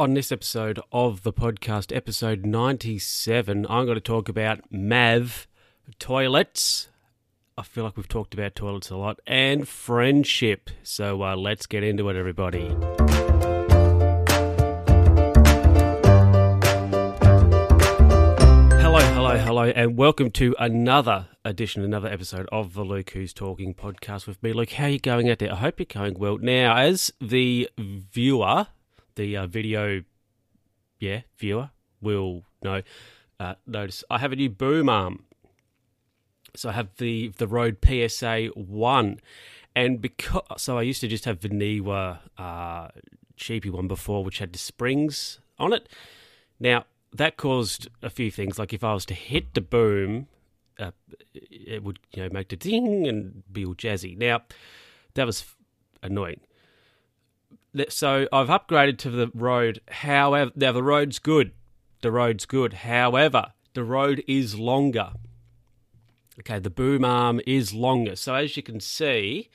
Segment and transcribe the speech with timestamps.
[0.00, 5.46] On this episode of the podcast, episode 97, I'm going to talk about MAV
[5.98, 6.88] toilets.
[7.58, 10.70] I feel like we've talked about toilets a lot and friendship.
[10.82, 12.68] So uh, let's get into it, everybody.
[18.80, 23.74] Hello, hello, hello, and welcome to another edition, another episode of the Luke Who's Talking
[23.74, 24.54] podcast with me.
[24.54, 25.52] Luke, how are you going out there?
[25.52, 26.38] I hope you're going well.
[26.38, 28.68] Now, as the viewer,
[29.16, 30.02] the uh, video,
[30.98, 31.70] yeah, viewer
[32.00, 32.82] will know,
[33.38, 35.24] uh, notice I have a new boom arm.
[36.56, 39.20] So I have the the Rode PSA one,
[39.76, 42.88] and because so I used to just have the Neewer uh,
[43.36, 45.88] cheapy one before, which had the springs on it.
[46.58, 48.58] Now that caused a few things.
[48.58, 50.28] Like if I was to hit the boom,
[50.78, 50.92] uh,
[51.34, 54.16] it would you know make the ding and be all jazzy.
[54.16, 54.42] Now
[55.14, 55.44] that was
[56.02, 56.40] annoying.
[57.88, 59.80] So I've upgraded to the Rode.
[59.88, 61.52] However, now the Rode's good.
[62.02, 62.72] The Rode's good.
[62.72, 65.12] However, the Rode is longer.
[66.40, 68.16] Okay, the boom arm is longer.
[68.16, 69.50] So as you can see,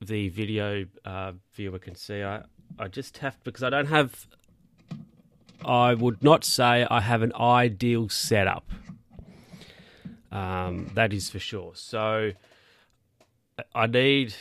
[0.00, 2.22] the video uh, viewer can see.
[2.22, 2.42] I
[2.78, 4.26] I just have because I don't have
[5.64, 8.70] I would not say I have an ideal setup.
[10.30, 11.72] Um, that is for sure.
[11.74, 12.32] So
[13.74, 14.34] I need,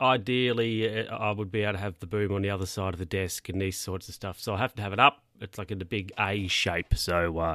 [0.00, 2.98] ideally, uh, I would be able to have the boom on the other side of
[2.98, 4.40] the desk and these sorts of stuff.
[4.40, 5.22] So I have to have it up.
[5.40, 6.94] It's like in the big A shape.
[6.96, 7.54] So uh,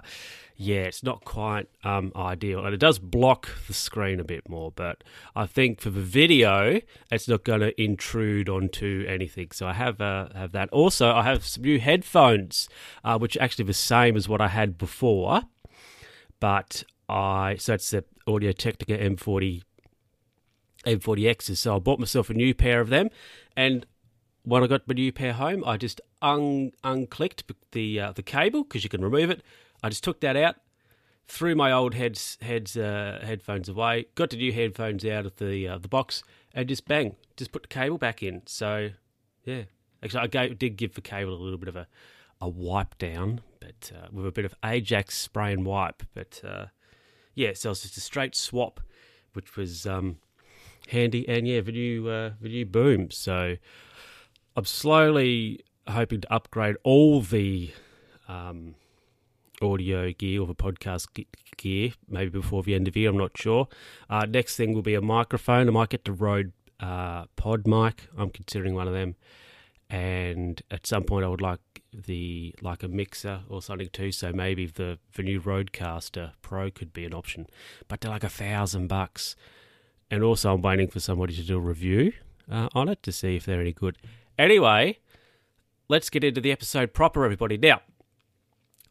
[0.56, 4.72] yeah, it's not quite um, ideal, and it does block the screen a bit more.
[4.72, 5.04] But
[5.36, 9.50] I think for the video, it's not going to intrude onto anything.
[9.52, 10.70] So I have uh, have that.
[10.70, 12.70] Also, I have some new headphones,
[13.04, 15.44] uh, which are actually the same as what I had before,
[16.40, 19.62] but I so it's the Audio Technica M40
[20.86, 21.58] M40Xs.
[21.58, 23.10] So I bought myself a new pair of them,
[23.56, 23.86] and
[24.44, 28.64] when I got my new pair home, I just un unclicked the uh, the cable
[28.64, 29.42] because you can remove it.
[29.84, 30.56] I just took that out,
[31.28, 35.68] threw my old heads heads uh, headphones away, got the new headphones out of the
[35.68, 36.24] uh, the box,
[36.54, 38.44] and just bang, just put the cable back in.
[38.46, 38.92] So
[39.44, 39.64] yeah,
[40.04, 41.88] actually, I gave, did give the cable a little bit of a
[42.42, 46.04] a wipe down, but uh, with a bit of Ajax spray and wipe.
[46.14, 46.66] But uh,
[47.34, 48.80] yeah, so it's just a straight swap,
[49.34, 50.18] which was um,
[50.90, 51.28] handy.
[51.28, 53.12] And yeah, new uh, new boom.
[53.12, 53.56] So
[54.56, 57.72] I'm slowly hoping to upgrade all the
[58.28, 58.76] um,
[59.62, 61.08] audio gear or the podcast
[61.58, 63.10] gear, maybe before the end of the year.
[63.10, 63.68] I'm not sure.
[64.10, 65.68] Uh, next thing will be a microphone.
[65.68, 68.08] I might get the Rode uh, Pod mic.
[68.18, 69.16] I'm considering one of them,
[69.90, 71.60] and at some point I would like
[71.94, 74.12] the like a mixer or something too.
[74.12, 77.48] So maybe the the new Rodecaster Pro could be an option,
[77.88, 79.36] but they're like a thousand bucks.
[80.10, 82.14] And also, I'm waiting for somebody to do a review
[82.50, 83.98] uh, on it to see if they're any good.
[84.38, 85.00] Anyway,
[85.88, 87.58] let's get into the episode proper, everybody.
[87.58, 87.82] Now,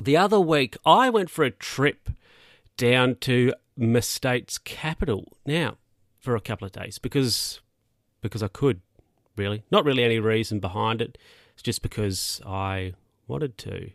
[0.03, 2.11] the other week, I went for a trip
[2.77, 5.37] down to my state's capital.
[5.47, 5.77] Now,
[6.19, 7.61] for a couple of days because
[8.23, 8.81] because I could,
[9.37, 9.63] really.
[9.71, 11.19] Not really any reason behind it.
[11.53, 12.95] It's just because I
[13.29, 13.91] wanted to.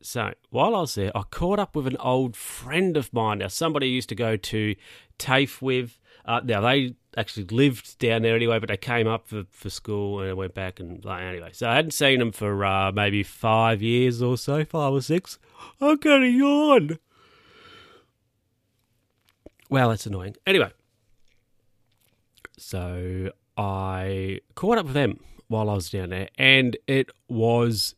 [0.00, 3.38] So while I was there, I caught up with an old friend of mine.
[3.38, 4.74] Now, somebody used to go to
[5.18, 5.98] TAFE with.
[6.24, 10.20] Uh, now they actually lived down there anyway, but they came up for, for school
[10.20, 11.50] and went back and like anyway.
[11.52, 15.38] So I hadn't seen them for uh, maybe five years or so, five or six.
[15.80, 16.98] I'm gonna yawn.
[19.70, 20.36] Well, that's annoying.
[20.46, 20.70] Anyway,
[22.56, 27.94] so I caught up with them while I was down there, and it was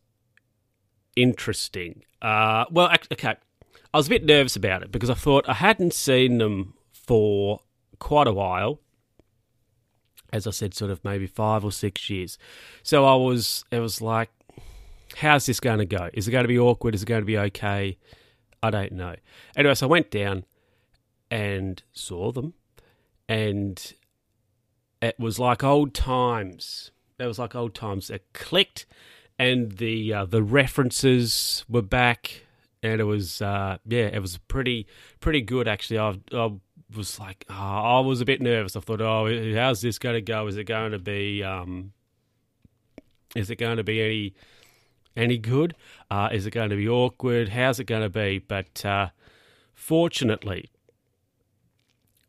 [1.15, 2.03] interesting.
[2.21, 3.35] Uh, well, okay,
[3.93, 6.73] I was a bit nervous about it because I thought I hadn't seen them
[7.05, 7.61] for
[7.99, 8.79] quite a while.
[10.33, 12.37] As I said, sort of maybe five or six years.
[12.83, 14.29] So I was, it was like,
[15.17, 16.09] how's this going to go?
[16.13, 16.95] Is it going to be awkward?
[16.95, 17.97] Is it going to be okay?
[18.63, 19.15] I don't know.
[19.55, 20.45] Anyway, so I went down
[21.29, 22.53] and saw them,
[23.27, 23.93] and
[25.01, 26.91] it was like old times.
[27.19, 28.09] It was like old times.
[28.09, 28.85] It clicked,
[29.39, 32.45] and the uh, the references were back,
[32.83, 34.87] and it was uh, yeah, it was pretty
[35.19, 35.99] pretty good actually.
[35.99, 36.51] I, I
[36.95, 38.75] was like, oh, I was a bit nervous.
[38.75, 40.47] I thought, oh, how's this going to go?
[40.47, 41.93] Is it going to be um,
[43.35, 44.33] is it going to be any
[45.15, 45.75] any good?
[46.09, 47.49] Uh, is it going to be awkward?
[47.49, 48.39] How's it going to be?
[48.39, 49.09] But uh,
[49.73, 50.69] fortunately,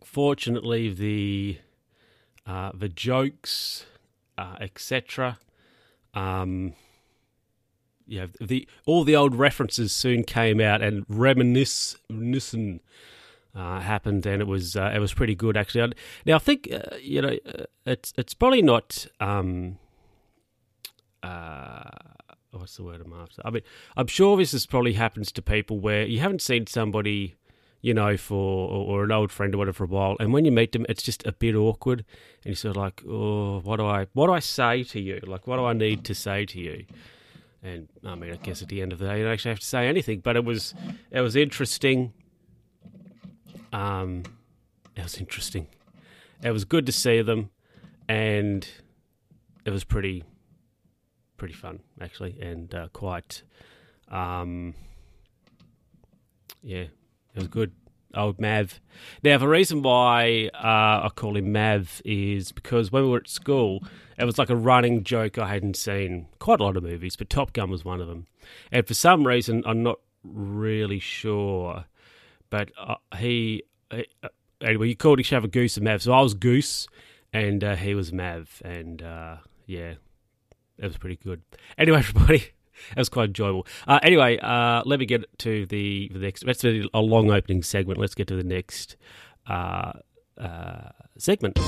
[0.05, 1.58] fortunately, the
[2.47, 3.87] uh, the jokes,
[4.38, 5.38] uh, etc.
[6.15, 6.75] Um,
[8.06, 12.81] yeah, the all the old references soon came out and reminiscing
[13.54, 15.93] uh, happened, and it was uh, it was pretty good actually.
[16.26, 19.78] Now I think uh, you know uh, it's it's probably not um,
[21.22, 21.90] uh,
[22.50, 23.43] what's the word I'm after?
[23.44, 23.62] I mean,
[23.96, 27.37] I'm sure this is probably happens to people where you haven't seen somebody,
[27.81, 30.52] you know, for or, an old friend or whatever for a while, and when you
[30.52, 32.05] meet them, it's just a bit awkward,
[32.44, 35.20] and you're sort of like, oh, what do I, what do I say to you?
[35.26, 36.84] Like, what do I need to say to you?
[37.62, 39.60] And I mean, I guess at the end of the day, you don't actually have
[39.60, 40.75] to say anything, but it was,
[41.12, 42.12] it was interesting.
[43.72, 44.22] Um,
[44.96, 45.66] it was interesting.
[46.42, 47.50] It was good to see them,
[48.08, 48.66] and
[49.64, 50.24] it was pretty
[51.36, 53.42] pretty fun actually, and uh, quite,
[54.08, 54.74] um,
[56.62, 57.72] yeah, it was good.
[58.14, 58.80] Old Mav.
[59.22, 63.28] Now, the reason why uh, I call him Mav is because when we were at
[63.28, 63.82] school,
[64.19, 65.38] it was like a running joke.
[65.38, 68.26] I hadn't seen quite a lot of movies, but Top Gun was one of them.
[68.70, 71.86] And for some reason, I'm not really sure,
[72.52, 74.02] but uh, he, uh,
[74.60, 76.02] anyway, you called each other Goose and Mav.
[76.02, 76.87] So I was Goose,
[77.32, 79.94] and uh, he was Mav, and uh, yeah,
[80.76, 81.40] it was pretty good.
[81.78, 82.50] Anyway, everybody,
[82.90, 83.66] it was quite enjoyable.
[83.88, 86.44] Uh, anyway, uh, let me get to the, the next.
[86.44, 87.99] That's a long opening segment.
[87.99, 88.96] Let's get to the next
[91.16, 91.58] segment.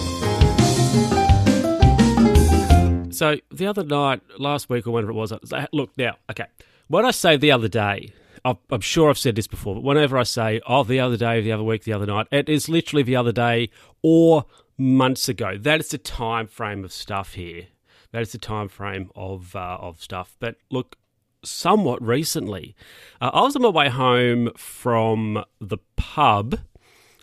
[3.14, 5.32] So the other night, last week or whenever it was,
[5.72, 6.16] look now.
[6.30, 6.44] Okay,
[6.88, 8.12] when I say the other day,
[8.44, 11.52] I'm sure I've said this before, but whenever I say, oh, the other day, the
[11.52, 13.70] other week, the other night, it is literally the other day
[14.02, 14.44] or
[14.76, 15.56] months ago.
[15.58, 17.69] That is the time frame of stuff here.
[18.12, 20.37] That is the time frame of uh, of stuff.
[20.38, 20.96] But look,
[21.43, 22.76] somewhat recently,
[23.20, 26.61] uh, I was on my way home from the pub.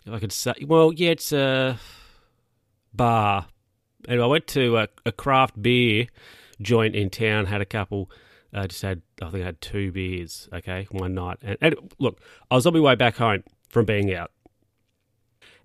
[0.04, 1.78] If I could say, well, yeah, it's a
[2.92, 3.46] bar.
[4.08, 6.08] And I went to a, a craft beer
[6.60, 7.46] joint in town.
[7.46, 8.10] Had a couple.
[8.54, 10.48] Uh, just had, I think I had two beers.
[10.52, 11.38] Okay, one night.
[11.42, 12.20] And, and look,
[12.50, 14.30] I was on my way back home from being out.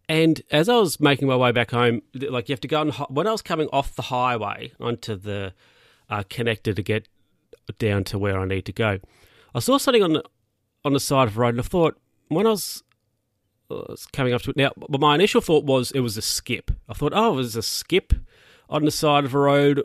[0.09, 2.91] And as I was making my way back home, like you have to go on,
[3.09, 5.53] when I was coming off the highway onto the
[6.09, 7.09] uh, connector to get
[7.77, 8.99] down to where I need to go,
[9.53, 10.23] I saw something on the,
[10.85, 11.99] on the side of the road, and I thought
[12.29, 12.83] when I was,
[13.69, 16.21] uh, was coming up to it now, but my initial thought was it was a
[16.21, 16.71] skip.
[16.87, 18.13] I thought, oh, it was a skip
[18.69, 19.81] on the side of the road.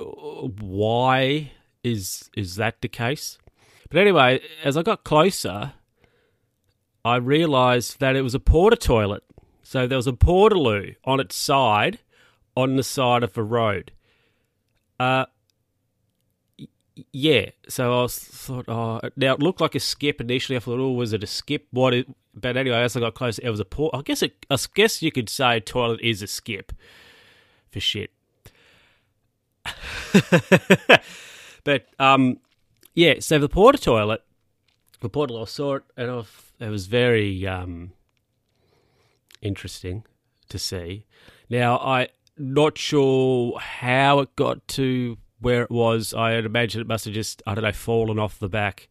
[0.61, 1.51] Why
[1.85, 3.39] is is that the case?
[3.91, 5.75] But anyway, as I got closer,
[7.05, 9.23] I realised that it was a porta toilet.
[9.63, 11.99] So there was a portaloo on its side,
[12.57, 13.93] on the side of the road.
[14.99, 15.27] Uh,
[17.13, 17.51] yeah.
[17.69, 20.57] So I was thought, oh, now it looked like a skip initially.
[20.57, 21.67] I thought, oh, was it a skip?
[21.71, 21.95] What?
[22.35, 23.95] But anyway, as I got closer, it was a port.
[23.95, 26.73] I guess it, I guess you could say toilet is a skip
[27.71, 28.11] for shit.
[31.65, 32.39] but um,
[32.95, 33.15] yeah.
[33.21, 34.23] So the porta toilet,
[35.01, 36.23] the portal, I saw it, and I,
[36.65, 37.93] it was very um
[39.41, 40.05] interesting
[40.49, 41.07] to see.
[41.51, 46.15] Now, I'm not sure how it got to where it was.
[46.15, 48.89] I imagine it must have just, I don't know, fallen off the back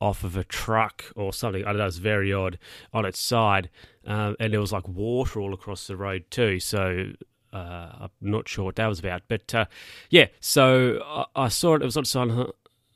[0.00, 1.62] off of a truck or something.
[1.62, 2.58] I don't know, it's very odd
[2.92, 3.70] on its side.
[4.06, 6.58] Um, and there was like water all across the road too.
[6.58, 7.12] So
[7.56, 9.22] I'm not sure what that was about.
[9.28, 9.64] But uh,
[10.08, 11.82] yeah, so I, I, saw it.
[11.82, 12.30] It was on side.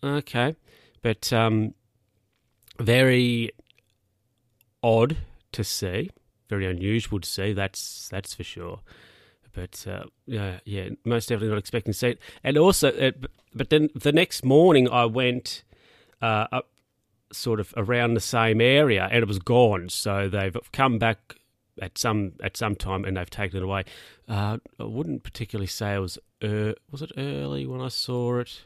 [0.02, 0.56] Okay.
[1.02, 1.74] But um,
[2.78, 3.50] very
[4.82, 5.16] odd
[5.52, 6.10] to see
[6.48, 7.52] very unusual to see.
[7.52, 8.80] That's that's for sure.
[9.52, 12.18] But uh, yeah, yeah, most definitely not expecting to see it.
[12.42, 13.12] And also, uh,
[13.54, 15.62] but then the next morning I went
[16.20, 16.70] uh, up
[17.32, 19.88] sort of around the same area, and it was gone.
[19.88, 21.36] So they've come back
[21.80, 23.84] at some at some time, and they've taken it away.
[24.28, 28.64] Uh, I wouldn't particularly say it was er- was it early when I saw it.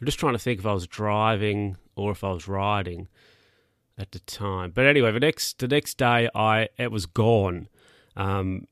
[0.00, 3.08] I'm just trying to think if I was driving or if I was riding
[3.98, 4.72] at the time.
[4.74, 7.68] But anyway, the next the next day, I it was gone
[8.16, 8.66] um,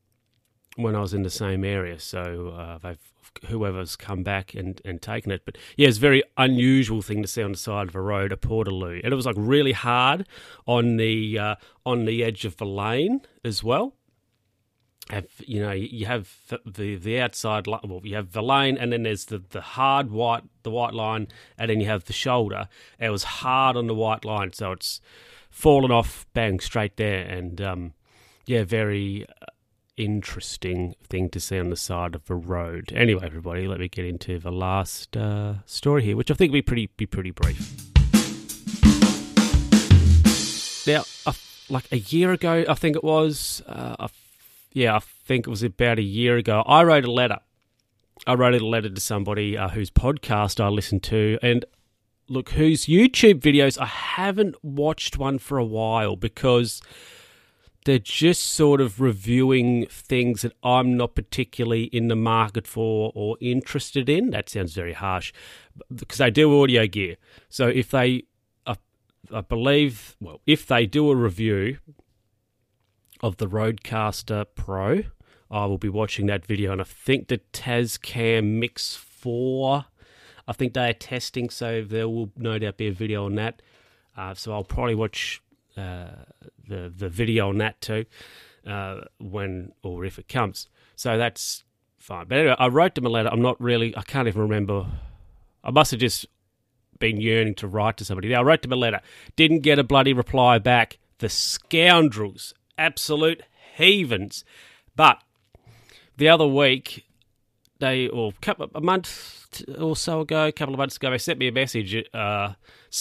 [0.77, 1.99] when I was in the same area.
[1.99, 3.10] So uh, they've
[3.47, 5.43] whoever's come back and, and taken it.
[5.45, 8.33] But yeah, it's a very unusual thing to see on the side of a road,
[8.33, 10.27] a portaloo, and it was like really hard
[10.67, 13.95] on the uh, on the edge of the lane as well.
[15.11, 16.31] Have you know you have
[16.65, 20.45] the the outside well you have the lane and then there's the the hard white
[20.63, 21.27] the white line
[21.59, 22.69] and then you have the shoulder.
[22.99, 24.53] It was hard on the white line.
[24.53, 25.01] So it's
[25.51, 27.27] fallen off bang straight there.
[27.27, 27.95] And um,
[28.47, 29.47] yeah very uh,
[30.01, 34.05] interesting thing to see on the side of the road anyway everybody let me get
[34.05, 37.77] into the last uh, story here which i think will be pretty be pretty brief
[40.87, 41.33] now uh,
[41.69, 44.09] like a year ago i think it was uh,
[44.73, 46.63] yeah, I think it was about a year ago.
[46.67, 47.39] I wrote a letter.
[48.27, 51.65] I wrote a letter to somebody uh, whose podcast I listened to, and
[52.29, 56.83] look, whose YouTube videos I haven't watched one for a while because
[57.85, 63.37] they're just sort of reviewing things that I'm not particularly in the market for or
[63.41, 64.31] interested in.
[64.31, 65.33] That sounds very harsh,
[65.95, 67.17] because they do audio gear.
[67.49, 68.25] So if they,
[68.67, 68.77] I,
[69.33, 71.79] I believe, well, if they do a review
[73.23, 75.05] of the Rodecaster Pro,
[75.51, 79.87] I will be watching that video, and I think the Tascam Mix Four.
[80.49, 83.63] I think they are testing, so there will no doubt be a video on that.
[84.17, 85.43] Uh, so I'll probably watch
[85.81, 86.25] uh,
[86.69, 88.05] the the video on that too
[88.67, 90.69] uh, when or if it comes.
[90.97, 91.65] So that's
[91.99, 92.27] fine.
[92.29, 93.31] But anyway, I wrote them a letter.
[93.33, 93.97] I'm not really.
[93.97, 94.87] I can't even remember.
[95.63, 96.27] I must have just
[96.99, 98.35] been yearning to write to somebody.
[98.35, 99.01] I wrote them a letter.
[99.37, 100.99] Didn't get a bloody reply back.
[101.19, 103.43] The scoundrels, absolute
[103.77, 104.45] heathens.
[104.97, 105.19] But
[106.17, 107.07] the other week,
[107.79, 108.33] they or
[108.75, 112.05] a month or so ago, a couple of months ago, they sent me a message.
[112.15, 112.53] Uh,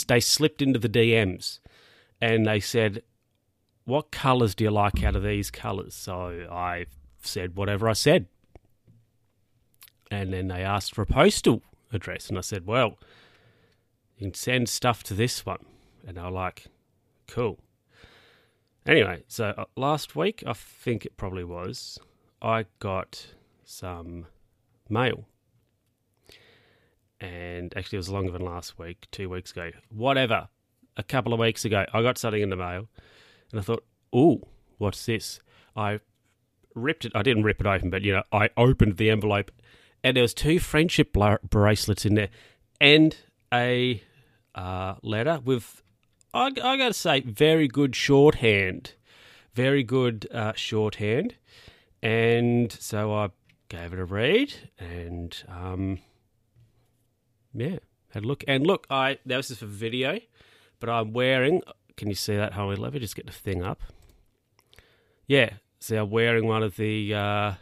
[0.07, 1.59] they slipped into the DMs,
[2.21, 3.03] and they said,
[3.85, 6.85] "What colours do you like out of these colours?" So I
[7.21, 8.27] said whatever I said,
[10.11, 11.61] and then they asked for a postal
[11.91, 12.97] address, and I said, "Well,
[14.17, 15.65] you can send stuff to this one,"
[16.07, 16.67] and they were like,
[17.27, 17.59] "Cool."
[18.85, 21.99] Anyway, so uh, last week, I think it probably was,
[22.41, 23.27] I got
[23.63, 24.25] some
[24.89, 25.25] mail.
[27.19, 29.71] And actually, it was longer than last week, two weeks ago.
[29.89, 30.47] Whatever.
[30.99, 32.87] A couple of weeks ago, I got something in the mail.
[33.51, 34.41] And I thought, oh,
[34.77, 35.39] what's this?
[35.75, 36.01] I
[36.75, 37.13] ripped it.
[37.15, 39.51] I didn't rip it open, but, you know, I opened the envelope.
[40.03, 41.15] And there was two friendship
[41.49, 42.29] bracelets in there.
[42.81, 43.15] And
[43.53, 44.03] a
[44.53, 45.81] uh, letter with,
[46.33, 48.93] I, I got to say, very good shorthand.
[49.53, 51.35] Very good uh, shorthand.
[52.01, 53.29] And so I
[53.69, 55.99] gave it a read and um,
[57.53, 57.77] yeah,
[58.09, 58.43] had a look.
[58.47, 60.19] And look, I now this is for video,
[60.79, 61.61] but I'm wearing.
[61.97, 62.57] Can you see that?
[62.57, 63.81] On, let me just get the thing up.
[65.27, 67.53] Yeah, see, I'm wearing one of the uh,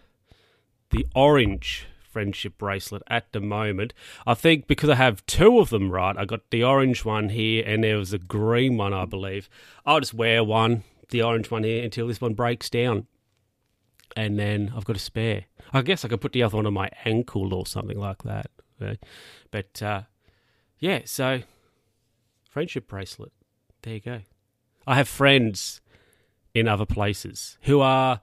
[0.90, 3.94] the orange friendship bracelet at the moment.
[4.26, 6.18] I think because I have two of them, right?
[6.18, 9.50] I got the orange one here, and there was a green one, I believe.
[9.86, 13.08] I'll just wear one, the orange one here, until this one breaks down
[14.18, 15.46] and then I've got a spare.
[15.72, 18.50] I guess I could put the other one on my ankle or something like that.
[19.52, 20.04] But uh,
[20.80, 21.42] yeah, so
[22.58, 23.32] friendship bracelet.
[23.84, 24.22] There you go.
[24.88, 25.80] I have friends
[26.56, 28.22] in other places who are,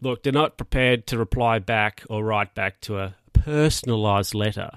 [0.00, 4.70] look, they're not prepared to reply back or write back to a personalised letter,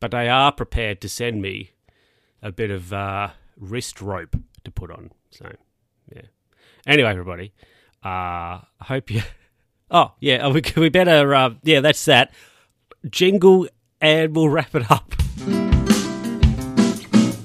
[0.00, 1.70] but they are prepared to send me
[2.42, 5.12] a bit of uh, wrist rope to put on.
[5.30, 5.50] So,
[6.14, 6.26] yeah.
[6.86, 7.54] Anyway, everybody,
[8.04, 9.22] uh, I hope you.
[9.88, 12.32] Oh, yeah, we, we better, uh, yeah, that's that.
[13.08, 13.68] Jingle,
[14.00, 15.14] and we'll wrap it up.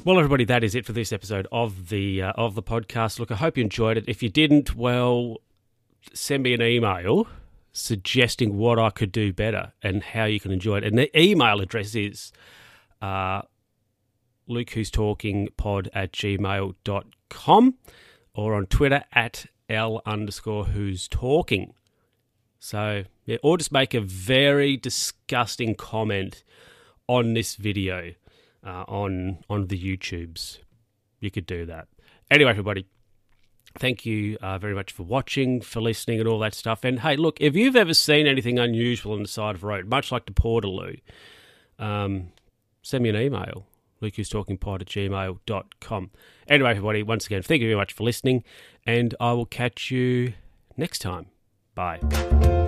[0.04, 3.20] Well, everybody, that is it for this episode of the uh, of the podcast.
[3.20, 4.06] Look, I hope you enjoyed it.
[4.08, 5.38] If you didn't, well,
[6.12, 7.28] send me an email
[7.72, 10.86] suggesting what I could do better and how you can enjoy it.
[10.86, 12.32] And the email address is
[13.00, 13.44] uh,
[14.48, 17.76] Luke Who's Talking Pod at gmail.com
[18.34, 21.76] or on Twitter at L underscore Who's Talking.
[22.58, 26.44] So, yeah, or just make a very disgusting comment
[27.08, 28.14] on this video
[28.66, 30.60] uh, on on the YouTubes.
[31.20, 31.88] You could do that.
[32.30, 32.86] Anyway, everybody,
[33.78, 36.84] thank you uh, very much for watching, for listening, and all that stuff.
[36.84, 39.88] And hey, look, if you've ever seen anything unusual on the side of the road,
[39.88, 41.00] much like the Portaloo,
[41.78, 42.32] um,
[42.82, 43.68] send me an email.
[44.02, 46.12] LukeWho'sTalkingPod at gmail.com.
[46.48, 48.44] Anyway, everybody, once again, thank you very much for listening,
[48.86, 50.34] and I will catch you
[50.76, 51.28] next time.
[51.76, 52.61] Bye.